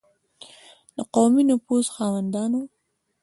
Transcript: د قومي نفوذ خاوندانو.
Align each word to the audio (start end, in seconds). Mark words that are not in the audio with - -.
د 0.95 0.97
قومي 1.13 1.43
نفوذ 1.49 1.85
خاوندانو. 1.95 2.61